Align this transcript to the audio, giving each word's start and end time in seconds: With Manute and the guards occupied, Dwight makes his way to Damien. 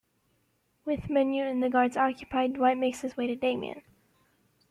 With 0.83 1.09
Manute 1.09 1.51
and 1.51 1.61
the 1.61 1.69
guards 1.69 1.95
occupied, 1.95 2.53
Dwight 2.53 2.75
makes 2.79 3.01
his 3.01 3.15
way 3.15 3.27
to 3.27 3.35
Damien. 3.35 3.83